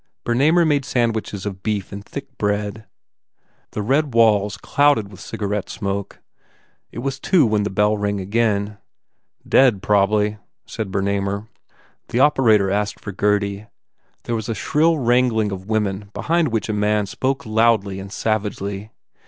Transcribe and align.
Bernamer 0.25 0.65
made 0.65 0.83
sandwiches 0.83 1.45
of 1.45 1.61
beef 1.61 1.91
and 1.91 2.03
thick 2.03 2.35
bread. 2.39 2.87
The 3.73 3.83
red 3.83 4.15
walls 4.15 4.57
clouded 4.57 5.11
with 5.11 5.19
cigarette 5.19 5.69
smoke. 5.69 6.21
It 6.91 6.97
was 7.05 7.19
two 7.19 7.45
when 7.45 7.61
the 7.61 7.69
bell 7.69 8.03
again 8.03 8.65
rang. 8.67 8.77
"Dead, 9.47 9.83
prob 9.83 10.11
ly," 10.13 10.39
said 10.65 10.89
Bernamer. 10.89 11.49
The 12.07 12.19
operator 12.19 12.71
asked 12.71 12.99
for 12.99 13.11
Gurdy. 13.11 13.67
There 14.23 14.33
was 14.33 14.49
a 14.49 14.55
shrill 14.55 14.97
wrangling 14.97 15.51
of 15.51 15.67
women 15.69 16.09
behind 16.15 16.47
which 16.47 16.67
a 16.67 16.73
man 16.73 17.05
spoke 17.05 17.45
loudly 17.45 17.99
and 17.99 18.11
savagely. 18.11 18.89